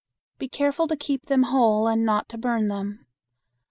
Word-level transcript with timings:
Be 0.39 0.47
careful 0.47 0.87
to 0.87 0.95
keep 0.97 1.27
them 1.27 1.43
whole 1.43 1.87
and 1.87 2.03
not 2.03 2.27
to 2.29 2.37
burn 2.39 2.69
them. 2.69 3.05